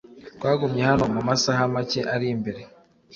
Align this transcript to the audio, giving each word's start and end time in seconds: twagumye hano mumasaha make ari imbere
twagumye 0.35 0.81
hano 0.89 1.03
mumasaha 1.13 1.61
make 1.73 2.01
ari 2.13 2.27
imbere 2.35 2.61